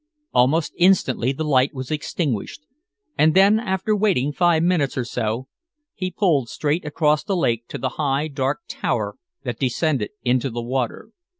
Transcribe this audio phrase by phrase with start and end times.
[0.33, 2.63] Almost instantly the light was extinguished,
[3.19, 5.47] and then, after waiting five minutes or so,
[5.93, 10.63] he pulled straight across the lake to the high, dark tower that descended into the
[10.63, 11.11] water.